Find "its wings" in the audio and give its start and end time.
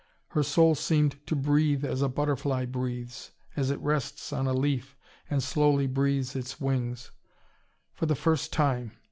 6.35-7.11